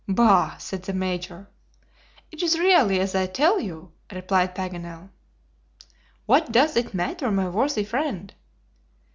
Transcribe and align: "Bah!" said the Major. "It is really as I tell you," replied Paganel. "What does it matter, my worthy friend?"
"Bah!" 0.07 0.57
said 0.57 0.81
the 0.81 0.93
Major. 0.93 1.47
"It 2.31 2.41
is 2.41 2.57
really 2.57 2.99
as 2.99 3.13
I 3.13 3.27
tell 3.27 3.59
you," 3.59 3.91
replied 4.11 4.55
Paganel. 4.55 5.11
"What 6.25 6.51
does 6.51 6.75
it 6.75 6.95
matter, 6.95 7.29
my 7.29 7.47
worthy 7.47 7.83
friend?" 7.83 8.33